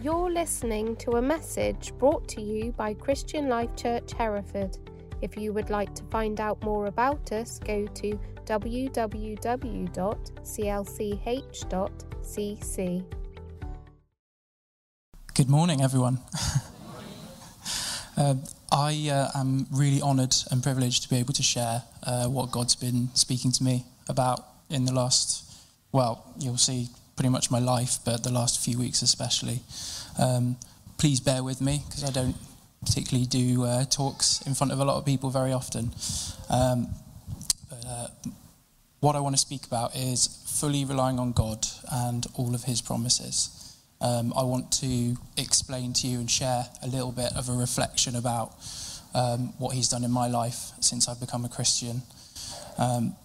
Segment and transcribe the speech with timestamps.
[0.00, 4.78] You're listening to a message brought to you by Christian Life Church Hereford.
[5.22, 9.34] If you would like to find out more about us, go to www.clch.cc.
[15.34, 16.20] Good morning, everyone.
[18.16, 18.36] uh,
[18.70, 22.76] I uh, am really honoured and privileged to be able to share uh, what God's
[22.76, 25.42] been speaking to me about in the last,
[25.90, 26.86] well, you'll see
[27.18, 29.58] pretty much my life, but the last few weeks especially.
[30.20, 30.56] Um,
[30.98, 32.36] please bear with me because I don't
[32.86, 35.90] particularly do uh, talks in front of a lot of people very often.
[36.48, 36.86] Um,
[37.68, 38.06] but uh,
[39.00, 42.80] what I want to speak about is fully relying on God and all of His
[42.80, 43.76] promises.
[44.00, 48.14] Um, I want to explain to you and share a little bit of a reflection
[48.14, 48.54] about
[49.12, 52.02] um, what He's done in my life since I've become a Christian.
[52.78, 53.16] Um,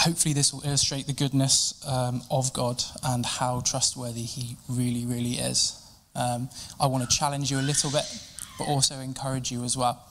[0.00, 5.34] hopefully, this will illustrate the goodness um, of God and how trustworthy He really, really
[5.34, 5.76] is.
[6.14, 6.48] Um,
[6.80, 8.04] I want to challenge you a little bit,
[8.58, 10.04] but also encourage you as well.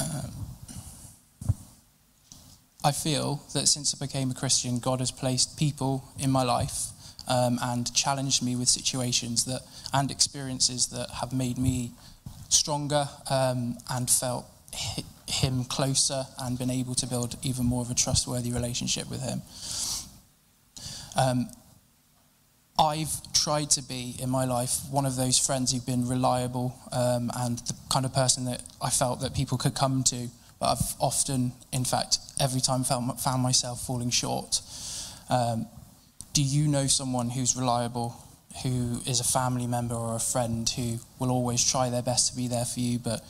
[0.00, 0.32] Um,
[2.84, 6.88] I feel that since I became a Christian, God has placed people in my life
[7.28, 9.60] um, and challenged me with situations that
[9.92, 11.92] and experiences that have made me
[12.48, 14.46] stronger um, and felt
[15.32, 19.42] him closer and been able to build even more of a trustworthy relationship with him.
[21.16, 21.48] Um,
[22.78, 27.30] I've tried to be in my life one of those friends who've been reliable um,
[27.36, 30.28] and the kind of person that I felt that people could come to.
[30.58, 34.60] But I've often, in fact, every time found, found myself falling short.
[35.28, 35.66] Um,
[36.32, 38.16] do you know someone who's reliable,
[38.62, 42.36] who is a family member or a friend who will always try their best to
[42.36, 43.22] be there for you, but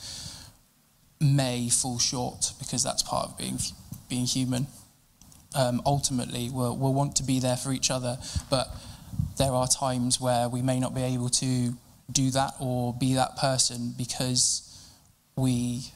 [1.23, 3.59] may fall short because that's part of being
[4.09, 4.67] being human?
[5.55, 8.19] Um, ultimately, we'll, we'll want to be there for each other,
[8.51, 8.69] but
[9.37, 11.75] there are times where we may not be able to
[12.11, 14.91] do that or be that person because
[15.37, 15.92] we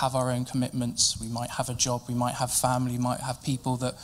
[0.00, 1.18] have our own commitments.
[1.20, 3.94] We might have a job, we might have family, might have people that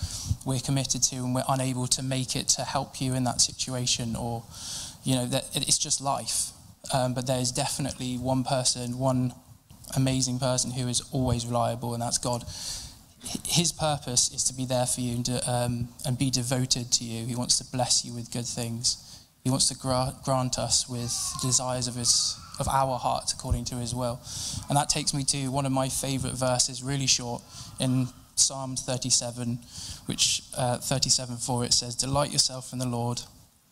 [0.44, 4.14] we're committed to and we're unable to make it to help you in that situation
[4.16, 4.44] or,
[5.04, 6.50] you know, that it's just life.
[6.92, 9.32] Um, but there's definitely one person, one
[9.96, 12.44] amazing person who is always reliable, and that's God
[13.44, 17.26] his purpose is to be there for you and, um, and be devoted to you.
[17.26, 19.20] He wants to bless you with good things.
[19.44, 21.12] He wants to gra- grant us with
[21.42, 24.20] desires of his of our hearts according to his will.
[24.68, 27.42] And that takes me to one of my favorite verses, really short,
[27.78, 29.58] in Psalm 37,
[30.04, 33.22] which uh, 37 4 it says, Delight yourself in the Lord,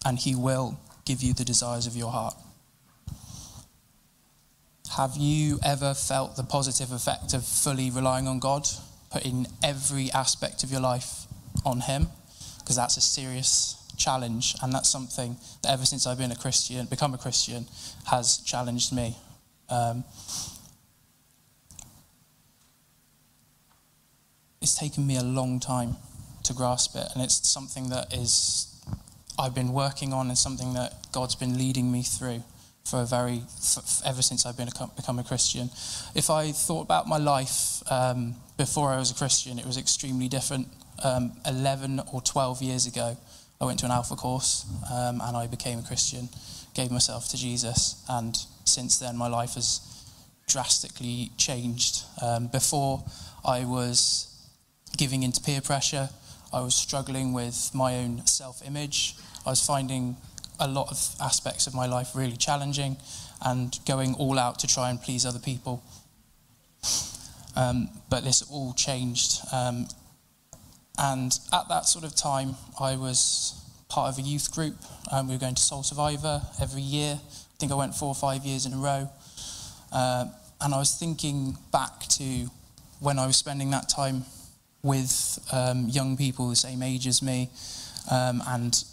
[0.06, 2.34] and he will give you the desires of your heart.
[4.96, 8.66] Have you ever felt the positive effect of fully relying on God?
[9.10, 11.26] putting every aspect of your life
[11.64, 12.08] on Him,
[12.58, 16.86] because that's a serious challenge, and that's something that ever since I've been a Christian,
[16.86, 17.66] become a Christian,
[18.06, 19.16] has challenged me.
[19.68, 20.04] Um,
[24.60, 25.96] it's taken me a long time
[26.44, 28.74] to grasp it, and it's something that is
[29.38, 32.42] I've been working on, and something that God's been leading me through
[32.90, 33.42] for a very
[34.04, 35.70] ever since I've been a, become a Christian.
[36.14, 40.28] If I thought about my life um, before I was a Christian, it was extremely
[40.28, 40.68] different.
[41.04, 43.16] Um, Eleven or twelve years ago,
[43.60, 46.28] I went to an Alpha course um, and I became a Christian,
[46.74, 49.80] gave myself to Jesus, and since then my life has
[50.46, 52.04] drastically changed.
[52.22, 53.04] Um, before
[53.44, 54.28] I was
[54.96, 56.08] giving into peer pressure.
[56.52, 59.16] I was struggling with my own self-image.
[59.46, 60.16] I was finding
[60.60, 62.96] a lot of aspects of my life really challenging
[63.44, 65.82] and going all out to try and please other people.
[67.56, 69.40] Um, but this all changed.
[69.52, 69.88] Um,
[70.98, 73.54] and at that sort of time, I was
[73.88, 74.76] part of a youth group.
[75.10, 77.18] Um, we were going to Soul Survivor every year.
[77.22, 79.08] I think I went four or five years in a row.
[79.92, 80.26] Uh,
[80.60, 82.50] and I was thinking back to
[83.00, 84.24] when I was spending that time
[84.82, 87.50] with um, young people the same age as me
[88.10, 88.84] um, and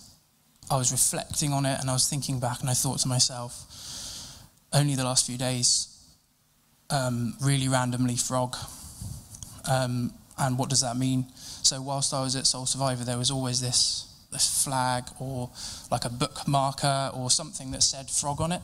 [0.70, 3.66] I was reflecting on it and I was thinking back and I thought to myself,
[4.74, 5.88] only the last few days,
[6.90, 8.56] um, really randomly frog.
[9.70, 11.28] Um, and what does that mean?
[11.36, 15.50] So whilst I was at Soul Survivor, there was always this this flag or
[15.90, 18.62] like a book marker or something that said frog on it.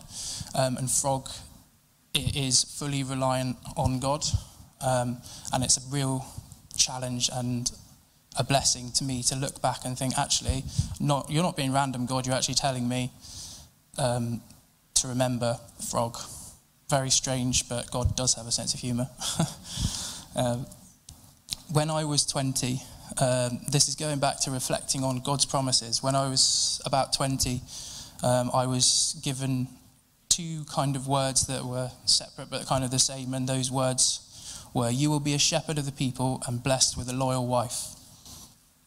[0.54, 1.30] Um, and frog
[2.14, 4.26] it is fully reliant on God.
[4.82, 5.22] Um,
[5.54, 6.26] and it's a real
[6.76, 7.72] challenge and
[8.38, 10.64] a blessing to me to look back and think, actually,
[11.00, 13.12] not, you're not being random, God, you're actually telling me
[13.98, 14.42] um,
[14.96, 15.58] to remember
[15.90, 16.18] frog.
[16.90, 19.10] Very strange, but God does have a sense of humour.
[20.36, 20.66] um,
[21.72, 22.82] when I was 20,
[23.20, 26.02] Um, this is going back to reflecting on God's promises.
[26.02, 27.62] When I was about 20,
[28.24, 29.68] um, I was given
[30.30, 34.66] two kind of words that were separate but kind of the same, and those words
[34.74, 37.96] were, You will be a shepherd of the people and blessed with a loyal wife.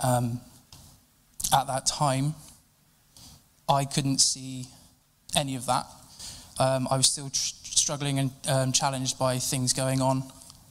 [0.01, 0.41] Um,
[1.53, 2.35] at that time,
[3.69, 4.67] I couldn't see
[5.37, 5.87] any of that.
[6.59, 10.25] Um, I was still tr- struggling and um, challenged by things going on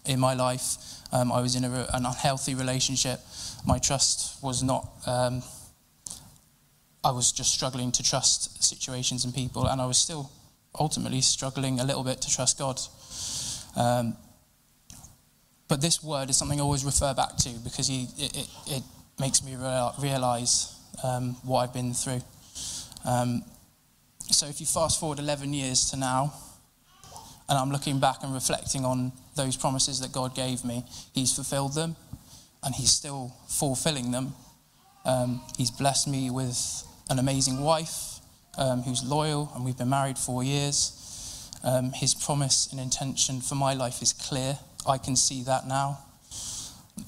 [0.05, 0.77] in my life.
[1.11, 3.19] Um, I was in a, an unhealthy relationship.
[3.65, 5.43] My trust was not, um,
[7.03, 10.31] I was just struggling to trust situations and people, and I was still
[10.79, 12.79] ultimately struggling a little bit to trust God.
[13.75, 14.17] Um,
[15.67, 18.83] but this word is something I always refer back to because he, it, it, it
[19.19, 19.55] makes me
[19.99, 22.21] realize um, what I've been through.
[23.05, 23.43] Um,
[24.31, 26.33] so if you fast forward 11 years to now,
[27.49, 31.75] and I'm looking back and reflecting on those promises that God gave me, He's fulfilled
[31.75, 31.95] them,
[32.63, 34.33] and He's still fulfilling them.
[35.05, 38.19] Um, he's blessed me with an amazing wife
[38.57, 41.49] um, who's loyal, and we've been married four years.
[41.63, 44.57] Um, his promise and intention for my life is clear.
[44.87, 45.99] I can see that now.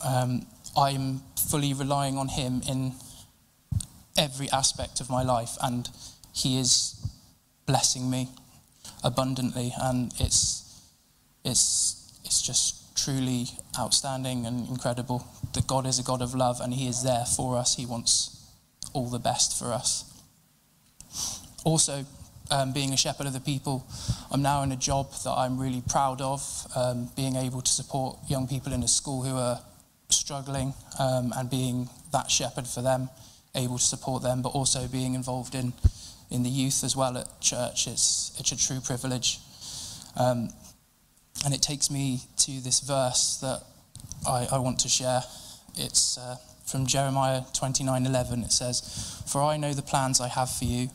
[0.04, 0.46] Um,
[0.78, 2.94] I'm fully relying on Him in
[4.18, 5.90] every aspect of my life, and
[6.34, 6.96] He is
[7.66, 8.30] blessing me
[9.04, 10.64] abundantly, and it's
[11.44, 13.48] it's it's just truly
[13.78, 17.58] outstanding and incredible that God is a God of love, and He is there for
[17.58, 17.76] us.
[17.76, 18.32] He wants
[18.94, 20.12] all the best for us.
[21.64, 22.06] Also,
[22.52, 23.86] um, being a shepherd of the people,
[24.32, 26.42] I'm now in a job that I'm really proud of,
[26.76, 29.60] um, being able to support young people in a school who are
[30.10, 33.10] struggling um, and being that shepherd for them,
[33.56, 35.74] able to support them, but also being involved in,
[36.30, 37.88] in the youth as well at church.
[37.88, 39.40] It's, it's a true privilege.
[40.18, 40.50] Um,
[41.44, 43.62] and it takes me to this verse that
[44.28, 45.22] I, I want to share.
[45.76, 48.46] It's uh, from Jeremiah 29:11.
[48.46, 50.90] It says, "For I know the plans I have for you,"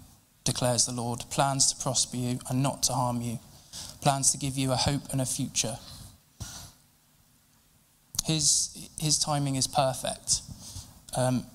[0.44, 3.38] declares the Lord, plans to prosper you and not to harm you,
[4.00, 5.78] plans to give you a hope and a future.
[8.30, 10.42] His, his timing is perfect.
[11.16, 11.46] Um,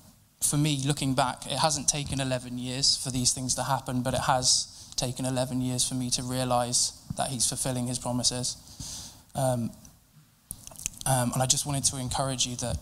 [0.42, 4.14] for me, looking back, it hasn't taken 11 years for these things to happen, but
[4.14, 8.56] it has taken 11 years for me to realize that He's fulfilling His promises.
[9.34, 9.70] Um,
[11.06, 12.76] um, and I just wanted to encourage you that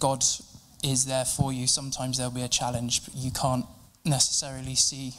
[0.00, 0.24] God
[0.82, 1.66] is there for you.
[1.66, 3.66] Sometimes there'll be a challenge, but you can't
[4.04, 5.12] necessarily see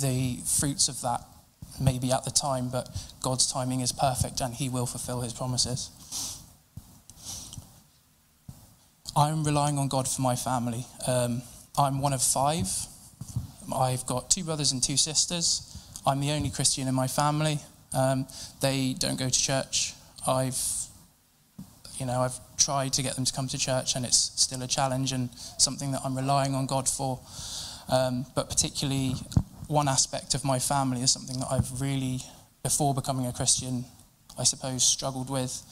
[0.00, 1.24] the fruits of that
[1.80, 2.88] maybe at the time, but
[3.22, 5.90] God's timing is perfect and He will fulfill His promises.
[9.16, 10.86] I'm relying on God for my family.
[11.06, 11.42] Um,
[11.76, 12.68] I'm one of five.
[13.74, 15.66] I've got two brothers and two sisters.
[16.06, 17.58] I'm the only Christian in my family.
[17.92, 18.26] Um,
[18.60, 19.94] they don't go to church.
[20.26, 20.58] I've,
[21.98, 24.68] you know, I've tried to get them to come to church, and it's still a
[24.68, 25.28] challenge and
[25.58, 27.20] something that I'm relying on God for.
[27.88, 29.14] Um, but particularly,
[29.66, 32.20] one aspect of my family is something that I've really,
[32.62, 33.84] before becoming a Christian,
[34.38, 35.62] I suppose, struggled with,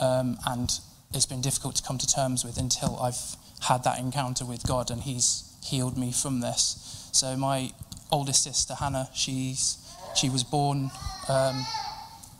[0.00, 0.70] um, and
[1.14, 4.90] it's been difficult to come to terms with until I've had that encounter with God,
[4.90, 7.08] and He's healed me from this.
[7.12, 7.72] So my
[8.10, 9.78] oldest sister Hannah, she's
[10.14, 10.90] she was born
[11.28, 11.64] um,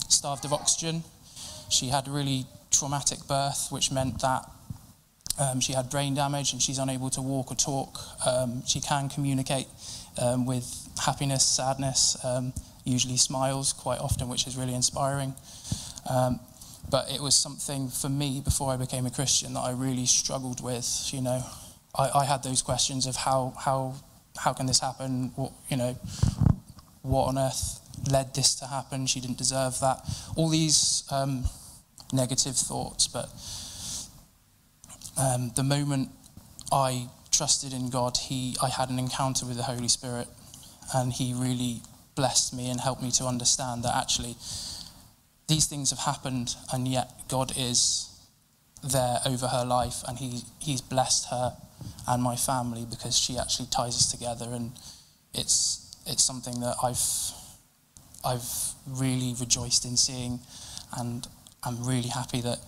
[0.08, 1.02] starved of oxygen.
[1.70, 4.44] She had a really traumatic birth, which meant that
[5.38, 7.98] um, she had brain damage and she's unable to walk or talk.
[8.26, 9.66] Um, she can communicate
[10.20, 12.52] um, with happiness, sadness, um,
[12.84, 15.34] usually smiles quite often, which is really inspiring.
[16.90, 20.62] But it was something for me before I became a Christian that I really struggled
[20.62, 21.10] with.
[21.12, 21.42] You know,
[21.96, 23.94] I, I had those questions of how how
[24.36, 25.32] how can this happen?
[25.36, 25.96] What you know,
[27.02, 29.06] what on earth led this to happen?
[29.06, 30.08] She didn't deserve that.
[30.36, 31.44] All these um,
[32.12, 33.28] negative thoughts, but
[35.16, 36.10] um, the moment
[36.72, 40.28] I trusted in God, he, I had an encounter with the Holy Spirit,
[40.94, 41.82] and He really
[42.14, 44.36] blessed me and helped me to understand that actually
[45.46, 48.10] these things have happened, and yet God is
[48.82, 51.56] there over her life, and he, He's blessed her
[52.08, 54.72] and my family because she actually ties us together, and
[55.34, 57.34] it's it's something that I've
[58.24, 58.48] I've
[58.86, 60.40] really rejoiced in seeing,
[60.96, 61.26] and
[61.62, 62.58] I'm really happy that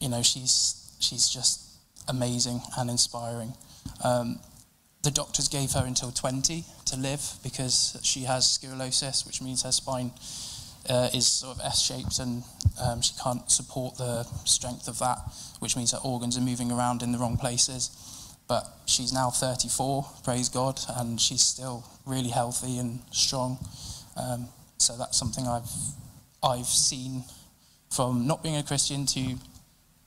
[0.00, 1.62] you know she's she's just
[2.08, 3.54] amazing and inspiring.
[4.04, 4.40] Um,
[5.02, 9.70] the doctors gave her until 20 to live because she has scoliosis, which means her
[9.70, 10.10] spine
[10.88, 12.42] uh, is sort of S-shaped and
[12.82, 15.18] um, she can't support the strength of that,
[15.60, 17.90] which means her organs are moving around in the wrong places.
[18.48, 23.58] But she's now 34, praise God, and she's still really healthy and strong.
[24.16, 25.70] Um, so that's something I've
[26.42, 27.24] I've seen
[27.90, 29.36] from not being a Christian to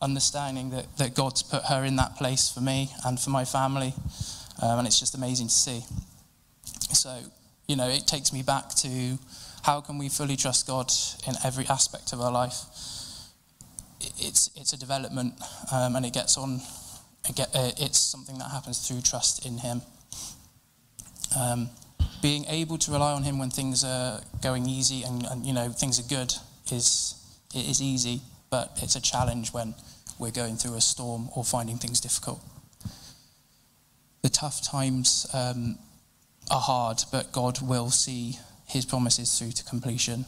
[0.02, 3.94] understanding that, that God's put her in that place for me and for my family.
[4.62, 5.82] Um, and it's just amazing to see.
[6.94, 7.20] So,
[7.68, 9.18] you know, it takes me back to
[9.70, 10.92] how can we fully trust God
[11.28, 12.58] in every aspect of our life?
[14.18, 15.36] It's, it's a development
[15.72, 16.60] um, and it gets on,
[17.30, 19.84] uh, it's something that happens through trust in Him.
[21.38, 21.70] Um,
[22.20, 25.70] being able to rely on Him when things are going easy and, and you know,
[25.70, 26.34] things are good
[26.72, 27.14] is,
[27.54, 29.76] it is easy, but it's a challenge when
[30.18, 32.44] we're going through a storm or finding things difficult.
[34.24, 35.78] The tough times um,
[36.50, 40.26] are hard, but God will see his promises through to completion.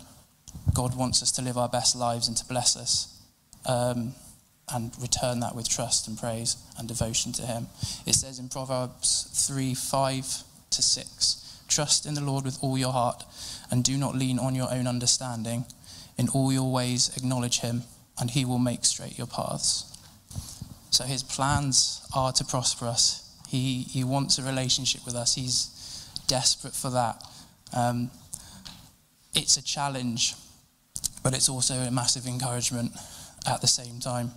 [0.74, 3.21] God wants us to live our best lives and to bless us
[3.65, 4.13] um,
[4.74, 7.67] and return that with trust and praise and devotion to him.
[8.05, 12.91] It says in Proverbs 3 5 to 6 Trust in the Lord with all your
[12.91, 13.24] heart
[13.69, 15.65] and do not lean on your own understanding.
[16.17, 17.83] In all your ways, acknowledge him,
[18.19, 19.86] and he will make straight your paths.
[20.89, 23.33] So his plans are to prosper us.
[23.48, 25.36] He, he wants a relationship with us.
[25.36, 27.24] He's desperate for that.
[27.74, 28.12] Um,
[29.33, 30.35] it's a challenge,
[31.23, 32.91] but it's also a massive encouragement
[33.47, 34.31] at the same time.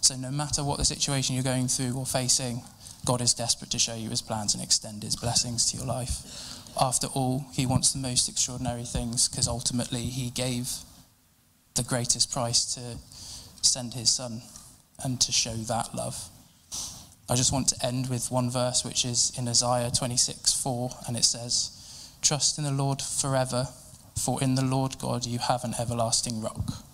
[0.00, 2.62] So, no matter what the situation you're going through or facing,
[3.04, 6.60] God is desperate to show you his plans and extend his blessings to your life.
[6.80, 10.68] After all, he wants the most extraordinary things because ultimately he gave
[11.74, 12.98] the greatest price to
[13.62, 14.42] send his son
[15.02, 16.28] and to show that love.
[17.28, 21.16] I just want to end with one verse, which is in Isaiah 26 4, and
[21.16, 23.68] it says, Trust in the Lord forever,
[24.16, 26.84] for in the Lord God you have an everlasting rock.